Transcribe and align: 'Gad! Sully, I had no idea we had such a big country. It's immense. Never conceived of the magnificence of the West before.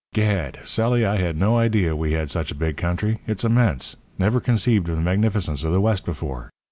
'Gad! 0.15 0.57
Sully, 0.63 1.05
I 1.05 1.17
had 1.17 1.37
no 1.37 1.57
idea 1.59 1.95
we 1.95 2.13
had 2.13 2.31
such 2.31 2.49
a 2.51 2.55
big 2.55 2.75
country. 2.75 3.19
It's 3.27 3.43
immense. 3.43 3.97
Never 4.17 4.39
conceived 4.39 4.89
of 4.89 4.95
the 4.95 5.01
magnificence 5.03 5.63
of 5.63 5.71
the 5.73 5.79
West 5.79 6.05
before. 6.05 6.49